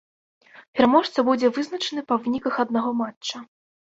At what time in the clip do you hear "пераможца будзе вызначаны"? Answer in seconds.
0.77-2.01